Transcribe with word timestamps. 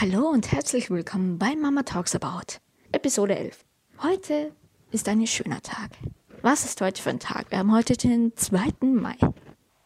Hallo 0.00 0.30
und 0.30 0.50
herzlich 0.50 0.88
willkommen 0.88 1.38
bei 1.38 1.54
Mama 1.54 1.82
Talks 1.82 2.16
About, 2.16 2.56
Episode 2.90 3.36
11. 3.36 3.66
Heute 4.02 4.50
ist 4.92 5.06
ein 5.10 5.26
schöner 5.26 5.60
Tag. 5.60 5.90
Was 6.40 6.64
ist 6.64 6.80
heute 6.80 7.02
für 7.02 7.10
ein 7.10 7.20
Tag? 7.20 7.50
Wir 7.50 7.58
haben 7.58 7.70
heute 7.70 7.98
den 7.98 8.34
2. 8.34 8.72
Mai. 8.80 9.16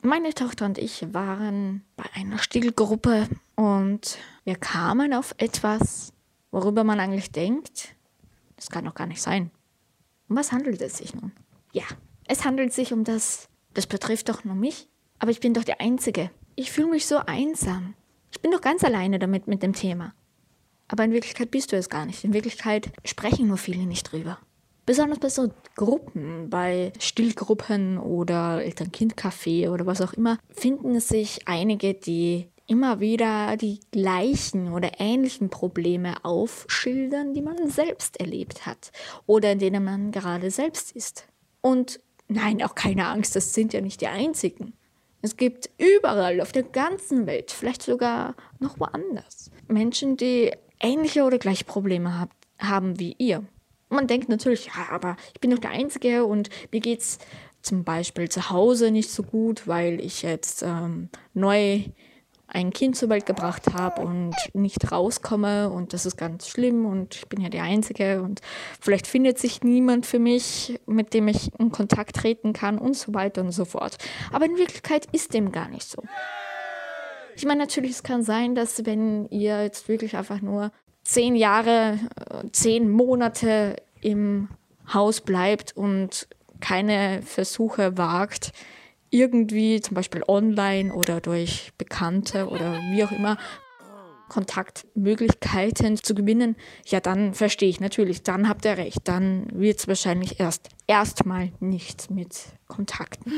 Meine 0.02 0.32
Tochter 0.32 0.66
und 0.66 0.78
ich 0.78 1.12
waren 1.12 1.82
bei 1.96 2.04
einer 2.14 2.38
Stillgruppe 2.38 3.26
und 3.56 4.18
wir 4.44 4.54
kamen 4.54 5.14
auf 5.14 5.34
etwas, 5.38 6.12
worüber 6.52 6.84
man 6.84 7.00
eigentlich 7.00 7.32
denkt, 7.32 7.96
das 8.54 8.70
kann 8.70 8.84
doch 8.84 8.94
gar 8.94 9.08
nicht 9.08 9.20
sein. 9.20 9.50
Um 10.28 10.36
was 10.36 10.52
handelt 10.52 10.80
es 10.80 10.98
sich 10.98 11.12
nun? 11.16 11.32
Ja, 11.72 11.86
es 12.28 12.44
handelt 12.44 12.72
sich 12.72 12.92
um 12.92 13.02
das, 13.02 13.48
das 13.72 13.88
betrifft 13.88 14.28
doch 14.28 14.44
nur 14.44 14.54
mich, 14.54 14.88
aber 15.18 15.32
ich 15.32 15.40
bin 15.40 15.54
doch 15.54 15.64
die 15.64 15.80
Einzige. 15.80 16.30
Ich 16.54 16.70
fühle 16.70 16.90
mich 16.90 17.04
so 17.04 17.16
einsam. 17.16 17.94
Ich 18.34 18.42
bin 18.42 18.50
doch 18.50 18.60
ganz 18.60 18.82
alleine 18.84 19.18
damit 19.18 19.46
mit 19.46 19.62
dem 19.62 19.72
Thema. 19.72 20.12
Aber 20.88 21.04
in 21.04 21.12
Wirklichkeit 21.12 21.50
bist 21.50 21.72
du 21.72 21.76
es 21.76 21.88
gar 21.88 22.04
nicht. 22.04 22.24
In 22.24 22.34
Wirklichkeit 22.34 22.90
sprechen 23.04 23.46
nur 23.46 23.56
viele 23.56 23.86
nicht 23.86 24.12
drüber. 24.12 24.38
Besonders 24.86 25.18
bei 25.18 25.28
so 25.30 25.50
Gruppen, 25.76 26.50
bei 26.50 26.92
Stillgruppen 26.98 27.96
oder 27.98 28.62
Eltern-Kind-Café 28.62 29.70
oder 29.70 29.86
was 29.86 30.02
auch 30.02 30.12
immer, 30.12 30.38
finden 30.50 31.00
sich 31.00 31.48
einige, 31.48 31.94
die 31.94 32.48
immer 32.66 33.00
wieder 33.00 33.56
die 33.56 33.80
gleichen 33.92 34.72
oder 34.72 34.92
ähnlichen 34.98 35.48
Probleme 35.48 36.22
aufschildern, 36.24 37.32
die 37.34 37.42
man 37.42 37.70
selbst 37.70 38.20
erlebt 38.20 38.66
hat 38.66 38.90
oder 39.26 39.52
in 39.52 39.58
denen 39.58 39.84
man 39.84 40.12
gerade 40.12 40.50
selbst 40.50 40.92
ist. 40.92 41.26
Und 41.60 42.00
nein, 42.28 42.62
auch 42.62 42.74
keine 42.74 43.06
Angst, 43.06 43.36
das 43.36 43.54
sind 43.54 43.72
ja 43.72 43.80
nicht 43.80 44.00
die 44.00 44.08
einzigen. 44.08 44.74
Es 45.24 45.38
gibt 45.38 45.70
überall 45.78 46.42
auf 46.42 46.52
der 46.52 46.64
ganzen 46.64 47.26
Welt, 47.26 47.50
vielleicht 47.50 47.80
sogar 47.80 48.34
noch 48.58 48.78
woanders, 48.78 49.50
Menschen, 49.68 50.18
die 50.18 50.52
ähnliche 50.80 51.22
oder 51.22 51.38
gleiche 51.38 51.64
Probleme 51.64 52.20
hab, 52.20 52.28
haben 52.58 53.00
wie 53.00 53.16
ihr. 53.16 53.42
Man 53.88 54.06
denkt 54.06 54.28
natürlich, 54.28 54.66
ja, 54.66 54.90
aber 54.90 55.16
ich 55.32 55.40
bin 55.40 55.50
doch 55.50 55.58
der 55.60 55.70
Einzige 55.70 56.26
und 56.26 56.50
mir 56.72 56.80
geht's 56.80 57.20
zum 57.62 57.84
Beispiel 57.84 58.28
zu 58.28 58.50
Hause 58.50 58.90
nicht 58.90 59.10
so 59.10 59.22
gut, 59.22 59.66
weil 59.66 59.98
ich 59.98 60.20
jetzt 60.20 60.62
ähm, 60.62 61.08
neu 61.32 61.84
ein 62.54 62.72
Kind 62.72 62.96
zur 62.96 63.08
Welt 63.08 63.26
gebracht 63.26 63.74
habe 63.74 64.00
und 64.00 64.34
nicht 64.52 64.90
rauskomme 64.92 65.70
und 65.70 65.92
das 65.92 66.06
ist 66.06 66.16
ganz 66.16 66.48
schlimm 66.48 66.86
und 66.86 67.16
ich 67.16 67.26
bin 67.26 67.40
ja 67.40 67.48
die 67.48 67.58
Einzige 67.58 68.22
und 68.22 68.40
vielleicht 68.80 69.06
findet 69.06 69.38
sich 69.38 69.62
niemand 69.62 70.06
für 70.06 70.20
mich, 70.20 70.78
mit 70.86 71.14
dem 71.14 71.26
ich 71.28 71.50
in 71.58 71.72
Kontakt 71.72 72.16
treten 72.16 72.52
kann 72.52 72.78
und 72.78 72.96
so 72.96 73.12
weiter 73.12 73.42
und 73.42 73.50
so 73.50 73.64
fort. 73.64 73.98
Aber 74.32 74.46
in 74.46 74.56
Wirklichkeit 74.56 75.06
ist 75.10 75.34
dem 75.34 75.50
gar 75.50 75.68
nicht 75.68 75.88
so. 75.88 76.02
Ich 77.36 77.44
meine, 77.44 77.60
natürlich, 77.60 77.90
es 77.90 78.02
kann 78.04 78.22
sein, 78.22 78.54
dass 78.54 78.86
wenn 78.86 79.26
ihr 79.30 79.64
jetzt 79.64 79.88
wirklich 79.88 80.16
einfach 80.16 80.40
nur 80.40 80.70
zehn 81.02 81.34
Jahre, 81.34 81.98
zehn 82.52 82.88
Monate 82.88 83.76
im 84.00 84.48
Haus 84.92 85.20
bleibt 85.20 85.76
und 85.76 86.28
keine 86.60 87.20
Versuche 87.22 87.98
wagt, 87.98 88.52
irgendwie, 89.14 89.80
zum 89.80 89.94
Beispiel 89.94 90.24
online 90.26 90.92
oder 90.92 91.20
durch 91.20 91.72
Bekannte 91.78 92.48
oder 92.48 92.80
wie 92.90 93.04
auch 93.04 93.12
immer, 93.12 93.38
Kontaktmöglichkeiten 94.28 95.96
zu 95.96 96.14
gewinnen, 96.14 96.56
ja, 96.86 96.98
dann 96.98 97.34
verstehe 97.34 97.68
ich 97.68 97.78
natürlich, 97.78 98.24
dann 98.24 98.48
habt 98.48 98.64
ihr 98.64 98.76
recht, 98.76 99.02
dann 99.04 99.46
wird 99.52 99.78
es 99.78 99.86
wahrscheinlich 99.86 100.40
erst 100.40 100.70
erstmal 100.88 101.52
nichts 101.60 102.10
mit 102.10 102.36
Kontakten. 102.66 103.32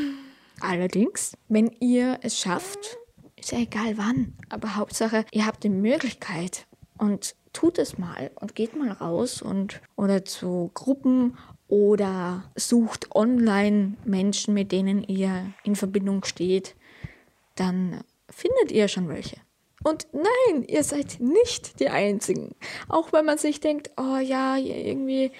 Allerdings, 0.60 1.36
wenn 1.48 1.70
ihr 1.80 2.20
es 2.22 2.38
schafft, 2.38 2.96
ist 3.36 3.52
ja 3.52 3.58
egal 3.58 3.98
wann, 3.98 4.32
aber 4.48 4.76
Hauptsache, 4.76 5.26
ihr 5.32 5.44
habt 5.44 5.62
die 5.64 5.68
Möglichkeit 5.68 6.66
und 6.96 7.34
tut 7.52 7.78
es 7.78 7.98
mal 7.98 8.30
und 8.36 8.54
geht 8.54 8.74
mal 8.76 8.92
raus 8.92 9.42
und 9.42 9.82
oder 9.96 10.24
zu 10.24 10.70
Gruppen 10.72 11.36
oder 11.68 12.44
sucht 12.54 13.14
online 13.14 13.94
Menschen, 14.04 14.54
mit 14.54 14.72
denen 14.72 15.02
ihr 15.02 15.52
in 15.64 15.76
Verbindung 15.76 16.24
steht, 16.24 16.74
dann 17.56 18.00
findet 18.28 18.70
ihr 18.70 18.88
schon 18.88 19.08
welche. 19.08 19.36
Und 19.82 20.06
nein, 20.12 20.64
ihr 20.66 20.82
seid 20.82 21.20
nicht 21.20 21.80
die 21.80 21.88
Einzigen. 21.88 22.54
Auch 22.88 23.12
wenn 23.12 23.24
man 23.24 23.38
sich 23.38 23.60
denkt, 23.60 23.90
oh 23.96 24.18
ja, 24.18 24.56
irgendwie, 24.56 25.30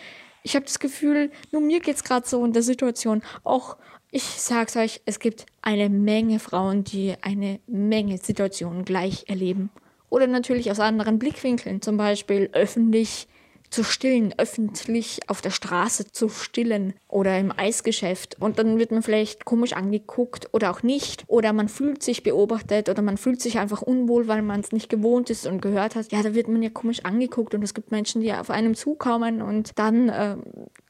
ich 0.42 0.54
habe 0.54 0.65
das 0.65 0.78
Gefühl, 0.78 1.31
nur 1.50 1.62
mir 1.62 1.81
geht 1.81 1.97
es 1.97 2.04
gerade 2.04 2.28
so 2.28 2.44
in 2.44 2.53
der 2.53 2.62
Situation. 2.62 3.22
Auch 3.42 3.76
ich 4.10 4.22
sag's 4.22 4.76
euch, 4.76 5.00
es 5.04 5.19
gibt 5.19 5.47
eine 5.62 5.88
Menge 5.88 6.38
Frauen, 6.38 6.84
die 6.84 7.15
eine 7.22 7.60
Menge 7.66 8.19
Situationen 8.19 8.84
gleich 8.84 9.25
erleben. 9.28 9.70
Oder 10.09 10.26
natürlich 10.26 10.70
aus 10.70 10.81
anderen 10.81 11.19
Blickwinkeln, 11.19 11.82
zum 11.82 11.97
Beispiel 11.97 12.48
öffentlich 12.53 13.26
zu 13.71 13.84
stillen, 13.84 14.34
öffentlich 14.38 15.21
auf 15.28 15.41
der 15.41 15.50
Straße 15.50 16.10
zu 16.12 16.28
stillen 16.28 16.94
oder 17.09 17.38
im 17.38 17.53
Eisgeschäft. 17.56 18.41
Und 18.41 18.59
dann 18.59 18.78
wird 18.78 18.91
man 18.91 19.03
vielleicht 19.03 19.44
komisch 19.44 19.72
angeguckt 19.72 20.49
oder 20.53 20.71
auch 20.71 20.82
nicht. 20.82 21.25
Oder 21.27 21.53
man 21.53 21.69
fühlt 21.69 22.03
sich 22.03 22.22
beobachtet 22.22 22.88
oder 22.88 23.03
man 23.03 23.16
fühlt 23.16 23.41
sich 23.41 23.59
einfach 23.59 23.82
unwohl, 23.82 24.28
weil 24.28 24.43
man 24.43 24.60
es 24.60 24.72
nicht 24.72 24.88
gewohnt 24.88 25.31
ist 25.31 25.47
und 25.47 25.60
gehört 25.60 25.94
hat. 25.94 26.12
Ja, 26.12 26.22
da 26.22 26.34
wird 26.34 26.49
man 26.49 26.62
ja 26.62 26.71
komisch 26.71 27.04
angeguckt 27.04 27.54
und 27.54 27.62
es 27.62 27.75
gibt 27.75 27.91
Menschen, 27.91 28.21
die 28.21 28.32
auf 28.32 28.50
einem 28.50 28.75
zukommen 28.75 29.43
und 29.43 29.78
dann 29.78 30.09
äh, 30.09 30.37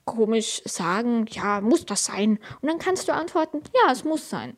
komisch 0.05 0.63
sagen, 0.65 1.27
ja, 1.31 1.61
muss 1.61 1.85
das 1.85 2.05
sein? 2.07 2.39
Und 2.61 2.69
dann 2.69 2.79
kannst 2.79 3.09
du 3.09 3.13
antworten, 3.13 3.61
ja, 3.75 3.93
es 3.93 4.05
muss 4.05 4.31
sein. 4.31 4.57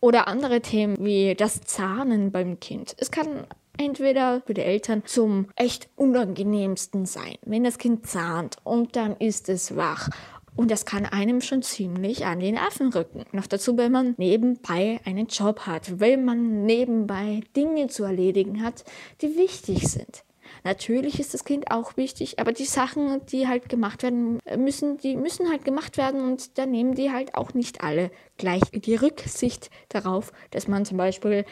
Oder 0.00 0.28
andere 0.28 0.60
Themen 0.60 0.96
wie 1.00 1.34
das 1.34 1.62
Zahnen 1.62 2.30
beim 2.30 2.60
Kind. 2.60 2.94
Es 2.98 3.10
kann 3.10 3.46
entweder 3.78 4.42
für 4.46 4.54
die 4.54 4.62
Eltern 4.62 5.02
zum 5.04 5.48
echt 5.56 5.88
unangenehmsten 5.96 7.06
sein, 7.06 7.36
wenn 7.42 7.64
das 7.64 7.78
Kind 7.78 8.06
zahnt 8.06 8.56
und 8.64 8.96
dann 8.96 9.16
ist 9.16 9.48
es 9.48 9.76
wach. 9.76 10.08
Und 10.56 10.70
das 10.70 10.86
kann 10.86 11.04
einem 11.04 11.40
schon 11.40 11.62
ziemlich 11.62 12.26
an 12.26 12.38
den 12.38 12.54
Nerven 12.54 12.92
rücken. 12.92 13.24
Noch 13.32 13.48
dazu, 13.48 13.76
wenn 13.76 13.90
man 13.90 14.14
nebenbei 14.18 15.00
einen 15.04 15.26
Job 15.26 15.60
hat, 15.60 15.98
wenn 15.98 16.24
man 16.24 16.64
nebenbei 16.64 17.40
Dinge 17.56 17.88
zu 17.88 18.04
erledigen 18.04 18.62
hat, 18.62 18.84
die 19.20 19.36
wichtig 19.36 19.88
sind. 19.88 20.24
Natürlich 20.62 21.18
ist 21.18 21.34
das 21.34 21.44
Kind 21.44 21.70
auch 21.70 21.96
wichtig, 21.96 22.38
aber 22.38 22.52
die 22.52 22.64
Sachen, 22.64 23.24
die 23.26 23.48
halt 23.48 23.68
gemacht 23.68 24.02
werden 24.02 24.38
müssen, 24.56 24.96
die 24.98 25.16
müssen 25.16 25.50
halt 25.50 25.64
gemacht 25.64 25.96
werden 25.96 26.22
und 26.22 26.56
da 26.56 26.66
nehmen 26.66 26.94
die 26.94 27.10
halt 27.10 27.34
auch 27.34 27.54
nicht 27.54 27.82
alle 27.82 28.10
gleich 28.38 28.62
die 28.72 28.94
Rücksicht 28.94 29.70
darauf, 29.88 30.32
dass 30.50 30.68
man 30.68 30.84
zum 30.84 30.96
Beispiel 30.96 31.44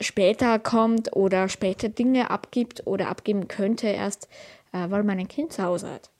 später 0.00 0.58
kommt 0.58 1.14
oder 1.14 1.48
später 1.48 1.88
Dinge 1.88 2.30
abgibt 2.30 2.86
oder 2.86 3.08
abgeben 3.08 3.48
könnte, 3.48 3.88
erst 3.88 4.28
äh, 4.72 4.90
weil 4.90 5.04
man 5.04 5.18
ein 5.18 5.28
Kind 5.28 5.52
zu 5.52 5.62
Hause 5.62 5.90
hat. 5.90 6.10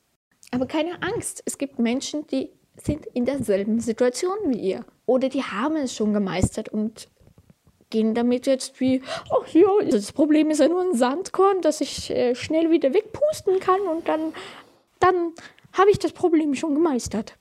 Aber 0.51 0.67
keine 0.67 1.03
Angst, 1.03 1.43
es 1.45 1.59
gibt 1.59 1.79
Menschen, 1.79 2.27
die 2.27 2.51
sind 2.77 3.07
in 3.07 3.25
derselben 3.25 3.81
Situation 3.81 4.37
wie 4.47 4.59
ihr 4.59 4.85
oder 5.07 5.29
die 5.29 5.43
haben 5.43 5.77
es 5.77 5.95
schon 5.95 6.13
gemeistert 6.13 6.69
und 6.69 7.09
gehen 7.91 8.15
damit 8.15 8.47
jetzt 8.47 8.81
wie, 8.81 9.03
ach 9.31 9.49
ja, 9.49 9.69
das 9.91 10.13
Problem 10.13 10.51
ist 10.51 10.61
ja 10.61 10.69
nur 10.69 10.83
ein 10.83 10.95
Sandkorn, 10.95 11.63
das 11.63 11.81
ich 11.81 12.11
äh, 12.11 12.35
schnell 12.35 12.71
wieder 12.71 12.93
wegpusten 12.93 13.61
kann 13.61 13.81
und 13.83 14.09
dann, 14.09 14.35
dann 15.01 15.33
habe 15.73 15.91
ich 15.91 15.99
das 15.99 16.13
Problem 16.13 16.55
schon 16.55 16.75
gemeistert. 16.75 17.37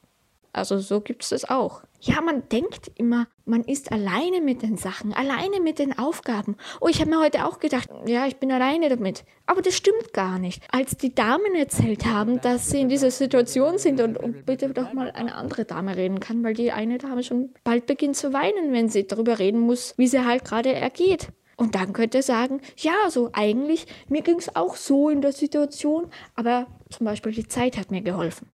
Also 0.53 0.79
so 0.79 1.01
gibt 1.01 1.23
es 1.23 1.29
das 1.29 1.45
auch. 1.49 1.83
Ja, 1.99 2.21
man 2.21 2.47
denkt 2.49 2.91
immer, 2.95 3.27
man 3.45 3.63
ist 3.63 3.91
alleine 3.91 4.39
mit 4.39 4.61
den 4.61 4.77
Sachen, 4.77 5.13
alleine 5.13 5.59
mit 5.59 5.79
den 5.79 5.97
Aufgaben. 5.97 6.55
Oh, 6.79 6.87
ich 6.87 6.99
habe 6.99 7.09
mir 7.09 7.19
heute 7.19 7.45
auch 7.45 7.59
gedacht, 7.59 7.89
ja, 8.05 8.27
ich 8.27 8.37
bin 8.37 8.51
alleine 8.51 8.89
damit. 8.89 9.25
Aber 9.47 9.63
das 9.63 9.75
stimmt 9.75 10.13
gar 10.13 10.37
nicht. 10.37 10.61
Als 10.71 10.97
die 10.97 11.15
Damen 11.15 11.55
erzählt 11.55 12.05
haben, 12.05 12.39
dass 12.41 12.69
sie 12.69 12.81
in 12.81 12.89
dieser 12.89 13.09
Situation 13.09 13.79
sind 13.79 13.99
und, 13.99 14.17
und 14.17 14.45
bitte 14.45 14.69
doch 14.69 14.93
mal 14.93 15.09
eine 15.09 15.33
andere 15.33 15.65
Dame 15.65 15.97
reden 15.97 16.19
kann, 16.19 16.43
weil 16.43 16.53
die 16.53 16.71
eine 16.71 16.99
Dame 16.99 17.23
schon 17.23 17.53
bald 17.63 17.87
beginnt 17.87 18.15
zu 18.15 18.31
weinen, 18.31 18.73
wenn 18.73 18.89
sie 18.89 19.07
darüber 19.07 19.39
reden 19.39 19.61
muss, 19.61 19.95
wie 19.97 20.07
sie 20.07 20.23
halt 20.23 20.45
gerade 20.45 20.73
ergeht. 20.73 21.29
Und 21.55 21.73
dann 21.73 21.93
könnte 21.93 22.19
er 22.19 22.23
sagen, 22.23 22.61
ja, 22.77 23.09
so 23.09 23.31
eigentlich, 23.33 23.87
mir 24.07 24.21
ging 24.21 24.37
es 24.37 24.55
auch 24.55 24.75
so 24.75 25.09
in 25.09 25.21
der 25.21 25.31
Situation, 25.31 26.11
aber 26.35 26.67
zum 26.91 27.05
Beispiel 27.05 27.31
die 27.31 27.47
Zeit 27.47 27.77
hat 27.77 27.89
mir 27.89 28.01
geholfen. 28.01 28.51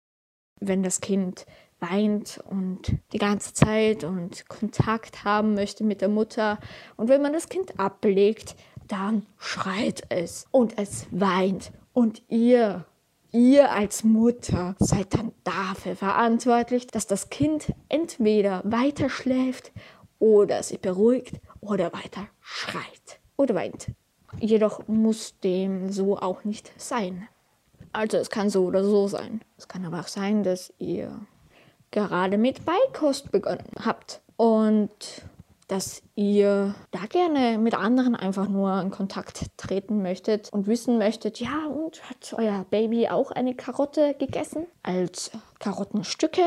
Wenn 0.60 0.82
das 0.82 1.00
Kind 1.00 1.46
weint 1.80 2.40
und 2.48 2.96
die 3.12 3.18
ganze 3.18 3.54
Zeit 3.54 4.04
und 4.04 4.48
Kontakt 4.48 5.24
haben 5.24 5.54
möchte 5.54 5.84
mit 5.84 6.00
der 6.00 6.08
Mutter. 6.08 6.58
Und 6.96 7.08
wenn 7.08 7.22
man 7.22 7.32
das 7.32 7.48
Kind 7.48 7.78
ablegt, 7.78 8.56
dann 8.88 9.26
schreit 9.38 10.02
es 10.08 10.46
und 10.50 10.78
es 10.78 11.06
weint. 11.10 11.72
Und 11.92 12.22
ihr, 12.28 12.84
ihr 13.32 13.70
als 13.72 14.04
Mutter 14.04 14.74
seid 14.78 15.14
dann 15.14 15.32
dafür 15.44 15.96
verantwortlich, 15.96 16.86
dass 16.86 17.06
das 17.06 17.30
Kind 17.30 17.72
entweder 17.88 18.62
weiter 18.64 19.08
schläft 19.08 19.72
oder 20.18 20.62
sich 20.62 20.80
beruhigt 20.80 21.40
oder 21.60 21.92
weiter 21.92 22.28
schreit 22.40 23.20
oder 23.36 23.54
weint. 23.54 23.92
Jedoch 24.38 24.86
muss 24.86 25.38
dem 25.40 25.90
so 25.90 26.18
auch 26.18 26.44
nicht 26.44 26.72
sein. 26.80 27.26
Also 27.92 28.18
es 28.18 28.30
kann 28.30 28.50
so 28.50 28.64
oder 28.64 28.84
so 28.84 29.08
sein. 29.08 29.40
Es 29.56 29.66
kann 29.66 29.84
aber 29.84 30.00
auch 30.00 30.08
sein, 30.08 30.44
dass 30.44 30.72
ihr 30.78 31.26
gerade 31.90 32.38
mit 32.38 32.64
Beikost 32.64 33.30
begonnen 33.30 33.70
habt. 33.84 34.20
Und 34.36 34.90
dass 35.68 36.02
ihr 36.16 36.74
da 36.90 37.06
gerne 37.08 37.56
mit 37.58 37.74
anderen 37.74 38.16
einfach 38.16 38.48
nur 38.48 38.80
in 38.80 38.90
Kontakt 38.90 39.46
treten 39.56 40.02
möchtet 40.02 40.52
und 40.52 40.66
wissen 40.66 40.98
möchtet, 40.98 41.38
ja, 41.38 41.66
und 41.66 42.02
hat 42.10 42.34
euer 42.36 42.66
Baby 42.70 43.08
auch 43.08 43.30
eine 43.30 43.54
Karotte 43.54 44.14
gegessen? 44.14 44.66
Als 44.82 45.30
Karottenstücke? 45.60 46.42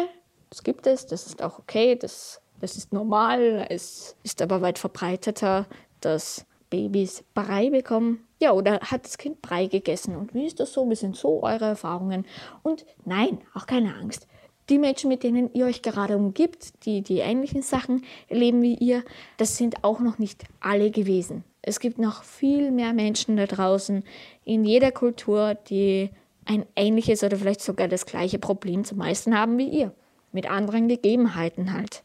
Das 0.49 0.63
gibt 0.63 0.87
es, 0.87 1.05
das 1.05 1.25
ist 1.25 1.41
auch 1.41 1.57
okay, 1.57 1.95
das, 1.95 2.41
das 2.59 2.75
ist 2.75 2.91
normal. 2.91 3.65
Es 3.69 4.17
ist 4.23 4.41
aber 4.41 4.61
weit 4.61 4.77
verbreiteter, 4.77 5.67
dass 6.01 6.45
Babys 6.69 7.23
Brei 7.33 7.69
bekommen. 7.69 8.27
Ja, 8.41 8.51
oder 8.51 8.81
hat 8.81 9.05
das 9.05 9.17
Kind 9.17 9.41
Brei 9.41 9.67
gegessen? 9.67 10.17
Und 10.17 10.33
wie 10.33 10.47
ist 10.47 10.59
das 10.59 10.73
so? 10.73 10.89
Wie 10.89 10.95
sind 10.95 11.15
so 11.15 11.43
eure 11.43 11.65
Erfahrungen? 11.65 12.25
Und 12.61 12.85
nein, 13.05 13.39
auch 13.53 13.67
keine 13.67 13.95
Angst 13.95 14.27
die 14.73 14.79
Menschen, 14.79 15.07
mit 15.07 15.23
denen 15.23 15.53
ihr 15.53 15.65
euch 15.65 15.83
gerade 15.83 16.17
umgibt, 16.17 16.85
die 16.85 17.03
die 17.03 17.19
ähnlichen 17.19 17.61
Sachen 17.61 18.03
erleben 18.27 18.63
wie 18.63 18.73
ihr, 18.73 19.03
das 19.37 19.55
sind 19.55 19.83
auch 19.83 19.99
noch 19.99 20.17
nicht 20.17 20.45
alle 20.59 20.89
gewesen. 20.89 21.43
Es 21.61 21.79
gibt 21.79 21.99
noch 21.99 22.23
viel 22.23 22.71
mehr 22.71 22.93
Menschen 22.93 23.37
da 23.37 23.45
draußen 23.45 24.03
in 24.43 24.65
jeder 24.65 24.91
Kultur, 24.91 25.53
die 25.53 26.09
ein 26.45 26.65
ähnliches 26.75 27.23
oder 27.23 27.37
vielleicht 27.37 27.61
sogar 27.61 27.87
das 27.87 28.07
gleiche 28.07 28.39
Problem 28.39 28.83
zu 28.83 28.95
meistern 28.95 29.37
haben 29.37 29.57
wie 29.59 29.69
ihr. 29.69 29.93
Mit 30.31 30.49
anderen 30.49 30.87
Gegebenheiten 30.87 31.73
halt. 31.73 32.03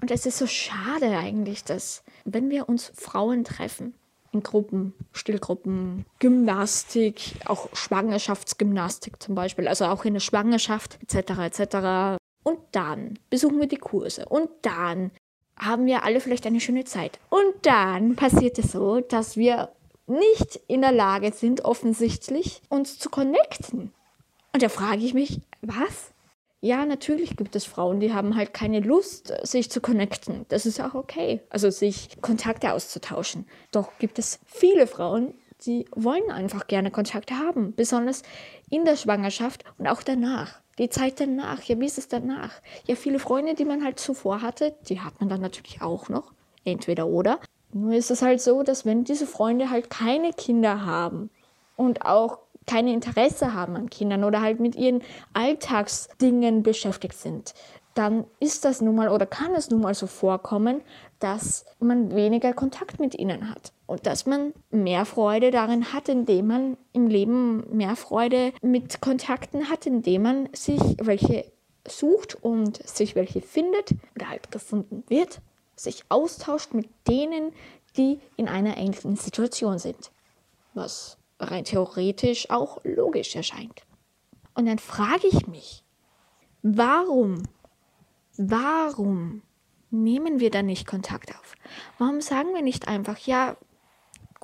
Und 0.00 0.10
es 0.10 0.24
ist 0.24 0.38
so 0.38 0.46
schade 0.46 1.18
eigentlich, 1.18 1.64
dass 1.64 2.02
wenn 2.24 2.48
wir 2.48 2.68
uns 2.68 2.90
Frauen 2.94 3.44
treffen, 3.44 3.94
Gruppen, 4.42 4.94
Stillgruppen, 5.12 6.04
Gymnastik, 6.18 7.34
auch 7.44 7.68
Schwangerschaftsgymnastik 7.74 9.22
zum 9.22 9.34
Beispiel, 9.34 9.68
also 9.68 9.86
auch 9.86 10.04
in 10.04 10.14
der 10.14 10.20
Schwangerschaft 10.20 10.98
etc. 11.02 11.58
etc. 11.58 12.18
Und 12.42 12.58
dann 12.72 13.18
besuchen 13.30 13.60
wir 13.60 13.68
die 13.68 13.76
Kurse 13.76 14.26
und 14.26 14.48
dann 14.62 15.10
haben 15.58 15.86
wir 15.86 16.02
alle 16.02 16.20
vielleicht 16.20 16.46
eine 16.46 16.60
schöne 16.60 16.84
Zeit. 16.84 17.18
Und 17.30 17.54
dann 17.62 18.16
passiert 18.16 18.58
es 18.58 18.72
so, 18.72 19.00
dass 19.00 19.36
wir 19.36 19.70
nicht 20.06 20.60
in 20.66 20.82
der 20.82 20.92
Lage 20.92 21.32
sind, 21.32 21.64
offensichtlich 21.64 22.60
uns 22.68 22.98
zu 22.98 23.08
connecten. 23.08 23.92
Und 24.52 24.62
da 24.62 24.68
frage 24.68 25.02
ich 25.02 25.14
mich, 25.14 25.40
was? 25.62 26.13
Ja, 26.64 26.86
natürlich 26.86 27.36
gibt 27.36 27.54
es 27.56 27.66
Frauen, 27.66 28.00
die 28.00 28.14
haben 28.14 28.36
halt 28.36 28.54
keine 28.54 28.80
Lust, 28.80 29.34
sich 29.42 29.70
zu 29.70 29.82
connecten. 29.82 30.46
Das 30.48 30.64
ist 30.64 30.80
auch 30.80 30.94
okay. 30.94 31.42
Also 31.50 31.68
sich 31.68 32.08
Kontakte 32.22 32.72
auszutauschen. 32.72 33.46
Doch 33.70 33.90
gibt 33.98 34.18
es 34.18 34.40
viele 34.46 34.86
Frauen, 34.86 35.34
die 35.66 35.84
wollen 35.94 36.30
einfach 36.30 36.66
gerne 36.66 36.90
Kontakte 36.90 37.38
haben. 37.38 37.74
Besonders 37.74 38.22
in 38.70 38.86
der 38.86 38.96
Schwangerschaft 38.96 39.66
und 39.76 39.86
auch 39.86 40.02
danach. 40.02 40.62
Die 40.78 40.88
Zeit 40.88 41.20
danach. 41.20 41.62
Ja, 41.64 41.78
wie 41.78 41.84
ist 41.84 41.98
es 41.98 42.08
danach? 42.08 42.62
Ja, 42.86 42.96
viele 42.96 43.18
Freunde, 43.18 43.52
die 43.52 43.66
man 43.66 43.84
halt 43.84 44.00
zuvor 44.00 44.40
hatte, 44.40 44.74
die 44.88 45.02
hat 45.02 45.20
man 45.20 45.28
dann 45.28 45.42
natürlich 45.42 45.82
auch 45.82 46.08
noch. 46.08 46.32
Entweder 46.64 47.08
oder. 47.08 47.40
Nur 47.74 47.92
ist 47.92 48.10
es 48.10 48.22
halt 48.22 48.40
so, 48.40 48.62
dass 48.62 48.86
wenn 48.86 49.04
diese 49.04 49.26
Freunde 49.26 49.68
halt 49.68 49.90
keine 49.90 50.32
Kinder 50.32 50.86
haben 50.86 51.28
und 51.76 52.06
auch 52.06 52.38
keine 52.66 52.92
Interesse 52.92 53.54
haben 53.54 53.76
an 53.76 53.90
Kindern 53.90 54.24
oder 54.24 54.40
halt 54.40 54.60
mit 54.60 54.74
ihren 54.76 55.02
Alltagsdingen 55.32 56.62
beschäftigt 56.62 57.14
sind, 57.14 57.54
dann 57.94 58.24
ist 58.40 58.64
das 58.64 58.80
nun 58.80 58.96
mal 58.96 59.08
oder 59.08 59.26
kann 59.26 59.54
es 59.54 59.70
nun 59.70 59.80
mal 59.80 59.94
so 59.94 60.06
vorkommen, 60.06 60.82
dass 61.20 61.64
man 61.78 62.14
weniger 62.14 62.52
Kontakt 62.52 62.98
mit 62.98 63.14
ihnen 63.14 63.48
hat 63.50 63.72
und 63.86 64.06
dass 64.06 64.26
man 64.26 64.52
mehr 64.70 65.04
Freude 65.04 65.50
darin 65.50 65.92
hat, 65.92 66.08
indem 66.08 66.48
man 66.48 66.76
im 66.92 67.06
Leben 67.06 67.64
mehr 67.76 67.96
Freude 67.96 68.52
mit 68.62 69.00
Kontakten 69.00 69.70
hat, 69.70 69.86
indem 69.86 70.22
man 70.22 70.48
sich 70.52 70.80
welche 71.00 71.50
sucht 71.86 72.34
und 72.42 72.86
sich 72.86 73.14
welche 73.14 73.40
findet 73.40 73.94
oder 74.16 74.28
halt 74.28 74.50
gefunden 74.50 75.04
wird, 75.08 75.40
sich 75.76 76.04
austauscht 76.08 76.72
mit 76.74 76.88
denen, 77.08 77.52
die 77.96 78.20
in 78.36 78.48
einer 78.48 78.76
ähnlichen 78.76 79.16
Situation 79.16 79.78
sind. 79.78 80.10
Was 80.72 81.18
rein 81.38 81.64
theoretisch 81.64 82.50
auch 82.50 82.78
logisch 82.84 83.34
erscheint. 83.34 83.82
Und 84.54 84.66
dann 84.66 84.78
frage 84.78 85.26
ich 85.26 85.46
mich, 85.46 85.84
warum, 86.62 87.42
warum 88.36 89.42
nehmen 89.90 90.40
wir 90.40 90.50
da 90.50 90.62
nicht 90.62 90.86
Kontakt 90.86 91.34
auf? 91.34 91.54
Warum 91.98 92.20
sagen 92.20 92.54
wir 92.54 92.62
nicht 92.62 92.88
einfach, 92.88 93.18
ja, 93.18 93.56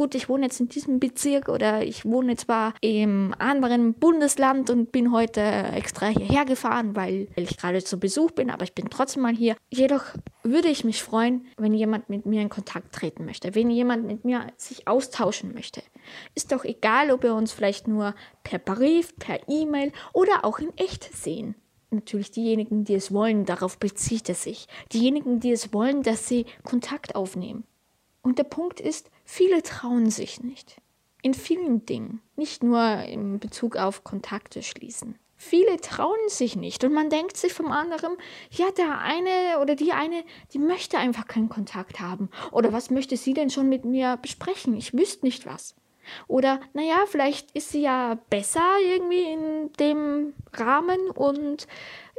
gut, 0.01 0.15
ich 0.15 0.31
wohne 0.31 0.45
jetzt 0.45 0.59
in 0.61 0.71
diesem 0.71 0.99
Bezirk 0.99 1.51
oder 1.51 1.83
ich 1.83 2.07
wohne 2.07 2.35
zwar 2.35 2.73
im 2.81 3.35
anderen 3.39 3.93
Bundesland 3.93 4.71
und 4.71 4.93
bin 4.93 5.13
heute 5.13 5.43
extra 5.43 6.07
hierher 6.07 6.47
gefahren, 6.47 6.97
weil 6.97 7.29
ich 7.37 7.59
gerade 7.59 7.85
zu 7.85 8.01
Besuch 8.01 8.31
bin, 8.31 8.49
aber 8.49 8.65
ich 8.65 8.73
bin 8.73 8.89
trotzdem 8.89 9.25
mal 9.25 9.37
hier. 9.37 9.57
Jedoch 9.69 10.05
würde 10.43 10.69
ich 10.69 10.85
mich 10.85 11.03
freuen, 11.03 11.45
wenn 11.59 11.75
jemand 11.75 12.09
mit 12.09 12.25
mir 12.25 12.41
in 12.41 12.49
Kontakt 12.49 12.95
treten 12.95 13.27
möchte, 13.27 13.55
wenn 13.55 13.69
jemand 13.69 14.07
mit 14.07 14.25
mir 14.25 14.47
sich 14.57 14.89
austauschen 14.89 15.53
möchte. 15.53 15.83
Ist 16.35 16.51
doch 16.51 16.65
egal, 16.65 17.11
ob 17.11 17.23
wir 17.23 17.35
uns 17.35 17.53
vielleicht 17.53 17.87
nur 17.87 18.15
per 18.43 18.59
Brief, 18.59 19.15
per 19.19 19.39
E-Mail 19.51 19.93
oder 20.15 20.47
auch 20.47 20.61
in 20.61 20.75
echt 20.79 21.15
sehen 21.15 21.57
natürlich 21.91 22.31
diejenigen, 22.31 22.85
die 22.85 22.95
es 22.95 23.13
wollen, 23.13 23.45
darauf 23.45 23.77
bezieht 23.77 24.31
es 24.31 24.45
sich. 24.45 24.69
Diejenigen, 24.93 25.41
die 25.41 25.51
es 25.51 25.75
wollen, 25.75 26.05
dass 26.05 26.29
sie 26.29 26.47
Kontakt 26.63 27.17
aufnehmen. 27.17 27.65
Und 28.23 28.39
der 28.39 28.45
Punkt 28.45 28.81
ist, 28.81 29.11
viele 29.31 29.63
trauen 29.63 30.11
sich 30.11 30.43
nicht. 30.43 30.77
In 31.23 31.35
vielen 31.35 31.87
Dingen, 31.87 32.21
nicht 32.37 32.63
nur 32.63 32.83
in 33.05 33.39
Bezug 33.39 33.77
auf 33.77 34.05
Kontakte 34.05 34.63
schließen. 34.63 35.19
Viele 35.37 35.81
trauen 35.81 36.29
sich 36.29 36.57
nicht 36.57 36.85
und 36.85 36.93
man 36.93 37.09
denkt 37.09 37.37
sich 37.37 37.53
vom 37.53 37.71
anderen, 37.71 38.17
ja, 38.51 38.71
der 38.73 38.99
eine 38.99 39.61
oder 39.61 39.75
die 39.77 39.93
eine, 39.93 40.25
die 40.53 40.59
möchte 40.59 40.99
einfach 40.99 41.27
keinen 41.27 41.49
Kontakt 41.49 42.01
haben. 42.01 42.29
Oder 42.51 42.73
was 42.73 42.91
möchte 42.91 43.17
sie 43.17 43.33
denn 43.33 43.51
schon 43.51 43.69
mit 43.69 43.85
mir 43.85 44.19
besprechen? 44.21 44.77
Ich 44.77 44.93
wüsste 44.93 45.25
nicht 45.25 45.47
was. 45.47 45.75
Oder, 46.27 46.61
naja, 46.73 47.05
vielleicht 47.07 47.53
ist 47.53 47.71
sie 47.71 47.83
ja 47.83 48.19
besser 48.31 48.67
irgendwie 48.85 49.33
in 49.33 49.73
dem 49.79 50.35
Rahmen 50.53 51.11
und 51.11 51.67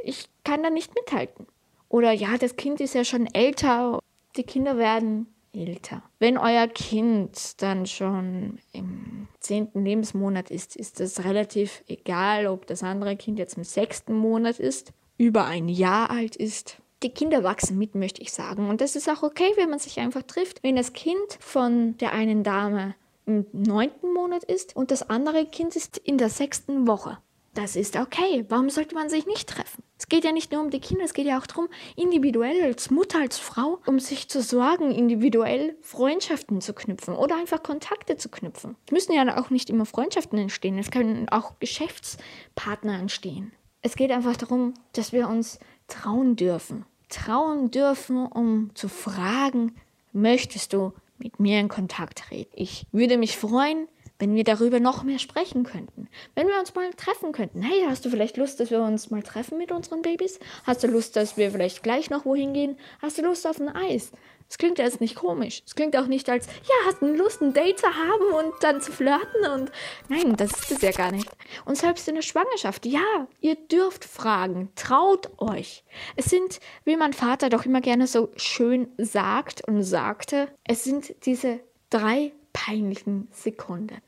ich 0.02 0.28
kann 0.44 0.62
da 0.62 0.70
nicht 0.70 0.94
mithalten. 0.94 1.46
Oder 1.88 2.12
ja, 2.12 2.38
das 2.38 2.56
Kind 2.56 2.80
ist 2.80 2.94
ja 2.94 3.04
schon 3.04 3.26
älter, 3.26 4.00
die 4.36 4.44
Kinder 4.44 4.78
werden 4.78 5.32
älter. 5.52 6.02
Wenn 6.18 6.38
euer 6.38 6.66
Kind 6.68 7.60
dann 7.62 7.86
schon 7.86 8.58
im 8.72 9.28
zehnten 9.40 9.84
Lebensmonat 9.84 10.50
ist, 10.50 10.76
ist 10.76 11.00
es 11.00 11.24
relativ 11.24 11.82
egal, 11.88 12.46
ob 12.46 12.66
das 12.66 12.82
andere 12.82 13.16
Kind 13.16 13.38
jetzt 13.38 13.56
im 13.56 13.64
sechsten 13.64 14.14
Monat 14.14 14.58
ist, 14.58 14.92
über 15.18 15.44
ein 15.44 15.68
Jahr 15.68 16.10
alt 16.10 16.36
ist. 16.36 16.78
Die 17.02 17.10
Kinder 17.10 17.42
wachsen 17.42 17.78
mit, 17.78 17.94
möchte 17.94 18.22
ich 18.22 18.32
sagen. 18.32 18.68
Und 18.68 18.80
das 18.80 18.96
ist 18.96 19.08
auch 19.08 19.22
okay, 19.22 19.52
wenn 19.56 19.70
man 19.70 19.78
sich 19.78 19.98
einfach 19.98 20.22
trifft. 20.22 20.62
Wenn 20.62 20.76
das 20.76 20.92
Kind 20.92 21.38
von 21.40 21.96
der 21.98 22.12
einen 22.12 22.44
Dame 22.44 22.94
im 23.26 23.46
neunten 23.52 24.12
Monat 24.12 24.44
ist 24.44 24.76
und 24.76 24.90
das 24.90 25.08
andere 25.10 25.46
Kind 25.46 25.76
ist 25.76 25.98
in 25.98 26.18
der 26.18 26.28
sechsten 26.28 26.86
Woche. 26.86 27.18
Das 27.54 27.76
ist 27.76 27.96
okay. 27.96 28.44
Warum 28.48 28.70
sollte 28.70 28.94
man 28.94 29.08
sich 29.08 29.26
nicht 29.26 29.48
treffen? 29.48 29.82
Es 30.02 30.08
geht 30.08 30.24
ja 30.24 30.32
nicht 30.32 30.50
nur 30.50 30.60
um 30.60 30.70
die 30.70 30.80
Kinder, 30.80 31.04
es 31.04 31.14
geht 31.14 31.26
ja 31.26 31.38
auch 31.38 31.46
darum, 31.46 31.68
individuell 31.94 32.60
als 32.64 32.90
Mutter, 32.90 33.20
als 33.20 33.38
Frau, 33.38 33.78
um 33.86 34.00
sich 34.00 34.28
zu 34.28 34.42
sorgen, 34.42 34.90
individuell 34.90 35.76
Freundschaften 35.80 36.60
zu 36.60 36.72
knüpfen 36.72 37.14
oder 37.14 37.36
einfach 37.36 37.62
Kontakte 37.62 38.16
zu 38.16 38.28
knüpfen. 38.28 38.74
Es 38.86 38.90
müssen 38.90 39.12
ja 39.12 39.40
auch 39.40 39.50
nicht 39.50 39.70
immer 39.70 39.86
Freundschaften 39.86 40.40
entstehen, 40.40 40.76
es 40.76 40.90
können 40.90 41.28
auch 41.28 41.52
Geschäftspartner 41.60 42.98
entstehen. 42.98 43.52
Es 43.80 43.94
geht 43.94 44.10
einfach 44.10 44.36
darum, 44.36 44.74
dass 44.92 45.12
wir 45.12 45.28
uns 45.28 45.60
trauen 45.86 46.34
dürfen. 46.34 46.84
Trauen 47.08 47.70
dürfen, 47.70 48.26
um 48.26 48.74
zu 48.74 48.88
fragen, 48.88 49.76
möchtest 50.12 50.72
du 50.72 50.94
mit 51.18 51.38
mir 51.38 51.60
in 51.60 51.68
Kontakt 51.68 52.24
treten? 52.26 52.50
Ich 52.56 52.86
würde 52.90 53.18
mich 53.18 53.38
freuen, 53.38 53.86
wenn 54.22 54.36
wir 54.36 54.44
darüber 54.44 54.78
noch 54.78 55.02
mehr 55.02 55.18
sprechen 55.18 55.64
könnten. 55.64 56.06
Wenn 56.36 56.46
wir 56.46 56.56
uns 56.60 56.76
mal 56.76 56.88
treffen 56.94 57.32
könnten. 57.32 57.60
Hey, 57.60 57.82
hast 57.88 58.04
du 58.04 58.08
vielleicht 58.08 58.36
Lust, 58.36 58.60
dass 58.60 58.70
wir 58.70 58.80
uns 58.80 59.10
mal 59.10 59.24
treffen 59.24 59.58
mit 59.58 59.72
unseren 59.72 60.00
Babys? 60.00 60.38
Hast 60.62 60.84
du 60.84 60.86
Lust, 60.86 61.16
dass 61.16 61.36
wir 61.36 61.50
vielleicht 61.50 61.82
gleich 61.82 62.08
noch 62.08 62.24
wohin 62.24 62.52
gehen? 62.52 62.76
Hast 63.00 63.18
du 63.18 63.22
Lust 63.22 63.44
auf 63.48 63.58
ein 63.58 63.68
Eis? 63.68 64.12
Es 64.48 64.58
klingt 64.58 64.78
jetzt 64.78 65.00
nicht 65.00 65.16
komisch. 65.16 65.64
Es 65.66 65.74
klingt 65.74 65.96
auch 65.96 66.06
nicht 66.06 66.30
als, 66.30 66.46
ja, 66.46 66.74
hast 66.86 67.02
du 67.02 67.06
Lust, 67.06 67.42
ein 67.42 67.52
Date 67.52 67.80
zu 67.80 67.88
haben 67.88 68.46
und 68.46 68.52
dann 68.60 68.80
zu 68.80 68.92
flirten 68.92 69.44
und 69.52 69.72
nein, 70.08 70.36
das 70.36 70.52
ist 70.52 70.70
es 70.70 70.82
ja 70.82 70.92
gar 70.92 71.10
nicht. 71.10 71.28
Und 71.64 71.76
selbst 71.76 72.06
in 72.06 72.14
der 72.14 72.22
Schwangerschaft, 72.22 72.86
ja, 72.86 73.26
ihr 73.40 73.56
dürft 73.56 74.04
fragen, 74.04 74.70
traut 74.76 75.30
euch. 75.38 75.82
Es 76.14 76.26
sind, 76.26 76.60
wie 76.84 76.96
mein 76.96 77.12
Vater 77.12 77.48
doch 77.48 77.66
immer 77.66 77.80
gerne 77.80 78.06
so 78.06 78.30
schön 78.36 78.86
sagt 78.98 79.66
und 79.66 79.82
sagte, 79.82 80.46
es 80.62 80.84
sind 80.84 81.26
diese 81.26 81.58
drei 81.90 82.30
peinlichen 82.52 83.26
Sekunden 83.32 84.00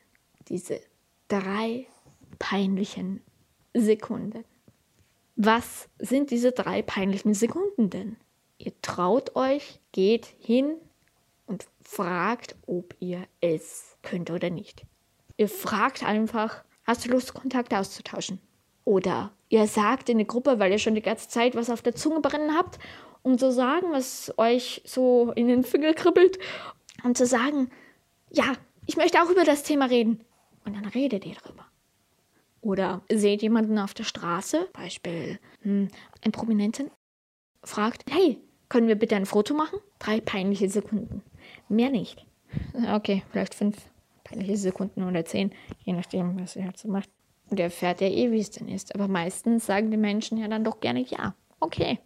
diese 0.49 0.81
drei 1.29 1.87
peinlichen 2.39 3.23
Sekunden. 3.75 4.45
Was 5.37 5.89
sind 5.99 6.31
diese 6.31 6.53
drei 6.53 6.83
peinlichen 6.83 7.35
Sekunden 7.35 7.91
denn? 7.91 8.17
Ihr 8.59 8.73
traut 8.83 9.35
euch, 9.35 9.81
geht 9.93 10.27
hin 10.39 10.77
und 11.47 11.67
fragt, 11.83 12.57
ob 12.67 12.95
ihr 13.01 13.27
es 13.41 13.97
könnt 14.03 14.31
oder 14.31 14.51
nicht. 14.51 14.87
Ihr 15.37 15.49
fragt 15.49 16.05
einfach, 16.05 16.65
hast 16.85 17.05
du 17.05 17.11
Lust, 17.11 17.35
Kontakte 17.35 17.79
auszutauschen? 17.79 18.39
Oder 18.85 19.33
ihr 19.49 19.67
sagt 19.67 20.09
in 20.09 20.19
der 20.19 20.27
Gruppe, 20.27 20.59
weil 20.59 20.71
ihr 20.71 20.79
schon 20.79 20.95
die 20.95 21.03
ganze 21.03 21.29
Zeit 21.29 21.57
was 21.57 21.71
auf 21.71 21.83
der 21.83 21.95
Zunge 21.95 22.21
brennen 22.21 22.57
habt 22.57 22.79
um 23.25 23.39
zu 23.39 23.51
sagen, 23.51 23.91
was 23.91 24.33
euch 24.37 24.83
so 24.85 25.33
in 25.35 25.49
den 25.49 25.65
Finger 25.65 25.95
kribbelt 25.95 26.39
und 27.03 27.17
zu 27.17 27.27
sagen, 27.27 27.71
ja, 28.31 28.53
ich 28.87 28.97
möchte 28.97 29.21
auch 29.21 29.31
über 29.31 29.45
das 29.45 29.63
Thema 29.63 29.87
reden. 29.87 30.21
Und 30.65 30.75
dann 30.75 30.87
redet 30.87 31.25
ihr 31.27 31.35
darüber. 31.43 31.67
Oder 32.61 33.03
seht 33.13 33.43
jemanden 33.43 33.79
auf 33.79 33.93
der 33.93 34.05
Straße, 34.05 34.69
Beispiel 34.73 35.39
hm, 35.61 35.89
ein 36.23 36.33
Prominenten, 36.33 36.91
fragt, 37.63 38.05
hey, 38.11 38.39
können 38.69 38.89
wir 38.89 38.95
bitte 38.95 39.17
ein 39.17 39.27
Foto 39.27 39.55
machen? 39.55 39.79
Drei 39.99 40.21
peinliche 40.21 40.69
Sekunden. 40.71 41.23
Mehr 41.69 41.91
nicht. 41.91 42.25
Okay, 42.93 43.23
vielleicht 43.31 43.55
fünf 43.55 43.77
peinliche 44.25 44.57
Sekunden 44.57 45.03
oder 45.03 45.25
zehn, 45.25 45.53
je 45.85 45.93
nachdem, 45.93 46.41
was 46.41 46.57
er 46.57 46.65
halt 46.65 46.79
so 46.79 46.89
macht. 46.89 47.11
Und 47.51 47.61
er 47.61 47.67
erfährt 47.67 48.01
ja 48.01 48.09
eh, 48.09 48.31
wie 48.33 48.41
es 48.41 48.51
denn 48.51 48.69
ist. 48.69 48.95
Aber 48.95 49.07
meistens 49.07 49.67
sagen 49.67 49.91
die 49.91 49.99
Menschen 49.99 50.39
ja 50.39 50.49
dann 50.49 50.65
doch 50.65 50.81
gerne 50.81 51.03
ja. 51.03 51.35
Okay. 51.61 51.99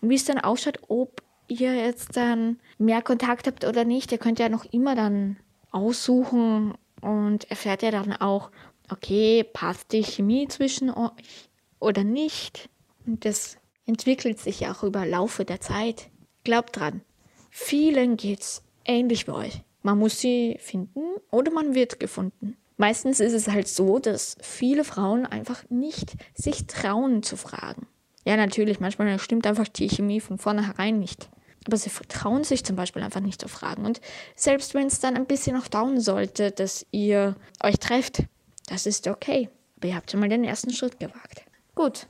Und 0.00 0.08
wie 0.08 0.14
es 0.14 0.24
dann 0.24 0.38
ausschaut, 0.38 0.78
ob 0.88 1.20
ihr 1.48 1.74
jetzt 1.74 2.16
dann 2.16 2.60
mehr 2.78 3.02
Kontakt 3.02 3.46
habt 3.46 3.64
oder 3.64 3.84
nicht, 3.84 4.12
ihr 4.12 4.18
könnt 4.18 4.38
ja 4.38 4.48
noch 4.48 4.64
immer 4.66 4.94
dann 4.94 5.36
aussuchen 5.72 6.74
und 7.04 7.50
erfährt 7.50 7.82
ja 7.82 7.90
dann 7.90 8.12
auch, 8.14 8.50
okay, 8.90 9.44
passt 9.44 9.92
die 9.92 10.02
Chemie 10.02 10.48
zwischen 10.48 10.90
euch 10.90 11.50
oder 11.78 12.02
nicht. 12.02 12.70
Und 13.06 13.24
das 13.24 13.58
entwickelt 13.86 14.40
sich 14.40 14.60
ja 14.60 14.72
auch 14.72 14.82
über 14.82 15.04
Laufe 15.04 15.44
der 15.44 15.60
Zeit. 15.60 16.08
Glaubt 16.44 16.76
dran, 16.76 17.02
vielen 17.50 18.16
geht's 18.16 18.62
ähnlich 18.84 19.26
wie 19.26 19.32
euch. 19.32 19.62
Man 19.82 19.98
muss 19.98 20.18
sie 20.18 20.56
finden 20.60 21.02
oder 21.30 21.52
man 21.52 21.74
wird 21.74 22.00
gefunden. 22.00 22.56
Meistens 22.76 23.20
ist 23.20 23.34
es 23.34 23.48
halt 23.48 23.68
so, 23.68 23.98
dass 23.98 24.36
viele 24.40 24.82
Frauen 24.82 25.26
einfach 25.26 25.62
nicht 25.68 26.14
sich 26.34 26.66
trauen 26.66 27.22
zu 27.22 27.36
fragen. 27.36 27.86
Ja, 28.24 28.36
natürlich, 28.36 28.80
manchmal 28.80 29.18
stimmt 29.18 29.46
einfach 29.46 29.68
die 29.68 29.88
Chemie 29.88 30.20
von 30.20 30.38
vornherein 30.38 30.98
nicht. 30.98 31.28
Aber 31.66 31.76
sie 31.76 31.90
trauen 32.08 32.44
sich 32.44 32.64
zum 32.64 32.76
Beispiel 32.76 33.02
einfach 33.02 33.20
nicht 33.20 33.40
zu 33.40 33.48
fragen. 33.48 33.86
Und 33.86 34.00
selbst 34.36 34.74
wenn 34.74 34.86
es 34.86 35.00
dann 35.00 35.16
ein 35.16 35.26
bisschen 35.26 35.56
noch 35.56 35.68
dauern 35.68 36.00
sollte, 36.00 36.50
dass 36.50 36.86
ihr 36.90 37.36
euch 37.62 37.78
trefft, 37.78 38.24
das 38.66 38.86
ist 38.86 39.08
okay. 39.08 39.48
Aber 39.78 39.88
ihr 39.88 39.96
habt 39.96 40.10
schon 40.10 40.20
mal 40.20 40.28
den 40.28 40.44
ersten 40.44 40.72
Schritt 40.72 40.98
gewagt. 40.98 41.42
Gut. 41.74 42.06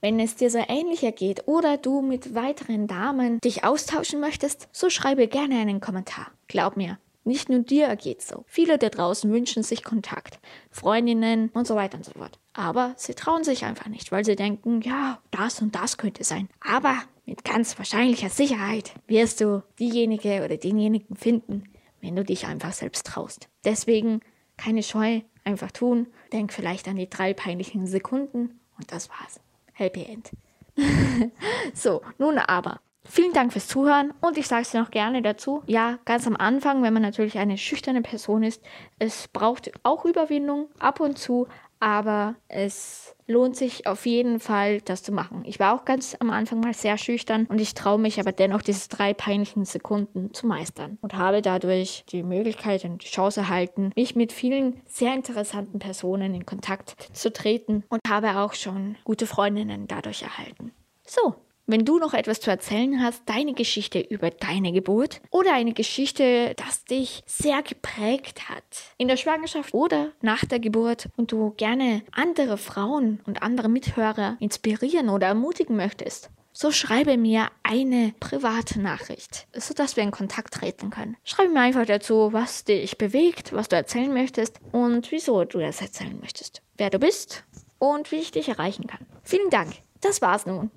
Wenn 0.00 0.20
es 0.20 0.36
dir 0.36 0.50
so 0.50 0.62
ähnlich 0.68 1.02
ergeht 1.02 1.42
oder 1.46 1.76
du 1.76 2.00
mit 2.00 2.34
weiteren 2.34 2.86
Damen 2.86 3.40
dich 3.40 3.64
austauschen 3.64 4.20
möchtest, 4.20 4.68
so 4.70 4.90
schreibe 4.90 5.26
gerne 5.26 5.58
einen 5.58 5.80
Kommentar. 5.80 6.28
Glaub 6.46 6.76
mir, 6.76 6.98
nicht 7.24 7.48
nur 7.48 7.58
dir 7.58 7.86
ergeht's 7.86 8.28
so. 8.28 8.44
Viele 8.46 8.78
da 8.78 8.88
draußen 8.88 9.30
wünschen 9.32 9.64
sich 9.64 9.82
Kontakt, 9.82 10.38
Freundinnen 10.70 11.50
und 11.52 11.66
so 11.66 11.74
weiter 11.74 11.96
und 11.96 12.04
so 12.04 12.12
fort. 12.12 12.38
Aber 12.52 12.94
sie 12.96 13.14
trauen 13.14 13.42
sich 13.42 13.64
einfach 13.64 13.88
nicht, 13.88 14.12
weil 14.12 14.24
sie 14.24 14.36
denken, 14.36 14.80
ja, 14.82 15.20
das 15.32 15.60
und 15.60 15.74
das 15.74 15.98
könnte 15.98 16.22
sein. 16.22 16.48
Aber 16.60 16.96
mit 17.26 17.44
ganz 17.44 17.76
wahrscheinlicher 17.76 18.30
Sicherheit 18.30 18.94
wirst 19.06 19.40
du 19.40 19.62
diejenige 19.78 20.42
oder 20.44 20.56
denjenigen 20.56 21.16
finden, 21.16 21.64
wenn 22.00 22.16
du 22.16 22.24
dich 22.24 22.46
einfach 22.46 22.72
selbst 22.72 23.06
traust. 23.06 23.48
Deswegen 23.64 24.20
keine 24.56 24.82
Scheu, 24.82 25.20
einfach 25.44 25.72
tun. 25.72 26.06
Denk 26.32 26.52
vielleicht 26.52 26.88
an 26.88 26.96
die 26.96 27.10
drei 27.10 27.34
peinlichen 27.34 27.86
Sekunden 27.86 28.60
und 28.78 28.92
das 28.92 29.10
war's. 29.10 29.40
Happy 29.72 30.04
End. 30.04 30.30
so, 31.74 32.02
nun 32.18 32.38
aber. 32.38 32.80
Vielen 33.08 33.32
Dank 33.32 33.52
fürs 33.52 33.68
Zuhören 33.68 34.12
und 34.20 34.36
ich 34.36 34.48
sage 34.48 34.62
es 34.62 34.74
noch 34.74 34.90
gerne 34.90 35.22
dazu. 35.22 35.62
Ja, 35.66 35.98
ganz 36.04 36.26
am 36.26 36.36
Anfang, 36.36 36.82
wenn 36.82 36.92
man 36.92 37.02
natürlich 37.02 37.38
eine 37.38 37.56
schüchterne 37.56 38.02
Person 38.02 38.42
ist, 38.42 38.62
es 38.98 39.28
braucht 39.28 39.70
auch 39.84 40.04
Überwindung 40.04 40.68
ab 40.78 40.98
und 40.98 41.16
zu, 41.16 41.46
aber 41.80 42.36
es 42.48 43.14
lohnt 43.26 43.56
sich 43.56 43.86
auf 43.86 44.06
jeden 44.06 44.40
Fall, 44.40 44.80
das 44.80 45.02
zu 45.02 45.12
machen. 45.12 45.42
Ich 45.44 45.58
war 45.58 45.74
auch 45.74 45.84
ganz 45.84 46.16
am 46.20 46.30
Anfang 46.30 46.60
mal 46.60 46.74
sehr 46.74 46.96
schüchtern 46.96 47.46
und 47.46 47.60
ich 47.60 47.74
traue 47.74 47.98
mich 47.98 48.20
aber 48.20 48.32
dennoch, 48.32 48.62
diese 48.62 48.88
drei 48.88 49.14
peinlichen 49.14 49.64
Sekunden 49.64 50.32
zu 50.32 50.46
meistern 50.46 50.98
und 51.00 51.14
habe 51.14 51.42
dadurch 51.42 52.04
die 52.10 52.22
Möglichkeit 52.22 52.84
und 52.84 53.02
die 53.02 53.08
Chance 53.08 53.40
erhalten, 53.40 53.92
mich 53.96 54.14
mit 54.14 54.32
vielen 54.32 54.80
sehr 54.86 55.14
interessanten 55.14 55.78
Personen 55.78 56.34
in 56.34 56.46
Kontakt 56.46 56.96
zu 57.12 57.32
treten 57.32 57.84
und 57.88 58.00
habe 58.08 58.36
auch 58.36 58.54
schon 58.54 58.96
gute 59.04 59.26
Freundinnen 59.26 59.88
dadurch 59.88 60.22
erhalten. 60.22 60.72
So, 61.04 61.34
wenn 61.66 61.84
du 61.84 61.98
noch 61.98 62.14
etwas 62.14 62.40
zu 62.40 62.50
erzählen 62.50 63.02
hast, 63.02 63.22
deine 63.26 63.52
Geschichte 63.52 63.98
über 64.00 64.30
deine 64.30 64.72
Geburt 64.72 65.20
oder 65.30 65.52
eine 65.52 65.72
Geschichte, 65.72 66.54
das 66.56 66.84
dich 66.84 67.22
sehr 67.26 67.62
geprägt 67.62 68.48
hat 68.48 68.62
in 68.98 69.08
der 69.08 69.16
Schwangerschaft 69.16 69.74
oder 69.74 70.12
nach 70.22 70.44
der 70.44 70.60
Geburt 70.60 71.08
und 71.16 71.32
du 71.32 71.50
gerne 71.56 72.02
andere 72.12 72.56
Frauen 72.56 73.20
und 73.26 73.42
andere 73.42 73.68
Mithörer 73.68 74.36
inspirieren 74.40 75.08
oder 75.08 75.26
ermutigen 75.26 75.76
möchtest, 75.76 76.30
so 76.52 76.70
schreibe 76.70 77.18
mir 77.18 77.50
eine 77.62 78.14
private 78.18 78.80
Nachricht, 78.80 79.46
sodass 79.52 79.96
wir 79.96 80.04
in 80.04 80.10
Kontakt 80.10 80.54
treten 80.54 80.88
können. 80.88 81.16
Schreibe 81.22 81.52
mir 81.52 81.60
einfach 81.60 81.84
dazu, 81.84 82.32
was 82.32 82.64
dich 82.64 82.96
bewegt, 82.96 83.52
was 83.52 83.68
du 83.68 83.76
erzählen 83.76 84.12
möchtest 84.12 84.58
und 84.72 85.10
wieso 85.12 85.44
du 85.44 85.58
das 85.58 85.82
erzählen 85.82 86.18
möchtest, 86.18 86.62
wer 86.78 86.88
du 86.88 86.98
bist 86.98 87.44
und 87.78 88.10
wie 88.10 88.16
ich 88.16 88.30
dich 88.30 88.48
erreichen 88.48 88.86
kann. 88.86 89.04
Vielen 89.22 89.50
Dank. 89.50 89.72
Das 90.00 90.22
war's 90.22 90.46
nun. 90.46 90.70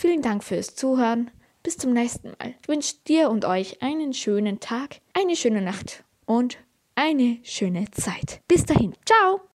Vielen 0.00 0.22
Dank 0.22 0.42
fürs 0.42 0.74
Zuhören. 0.76 1.30
Bis 1.62 1.76
zum 1.76 1.92
nächsten 1.92 2.28
Mal. 2.28 2.54
Ich 2.62 2.68
wünsche 2.68 2.94
dir 3.06 3.28
und 3.28 3.44
euch 3.44 3.82
einen 3.82 4.14
schönen 4.14 4.58
Tag, 4.58 5.02
eine 5.12 5.36
schöne 5.36 5.60
Nacht 5.60 6.04
und 6.24 6.56
eine 6.94 7.36
schöne 7.42 7.84
Zeit. 7.90 8.40
Bis 8.48 8.64
dahin. 8.64 8.94
Ciao. 9.04 9.42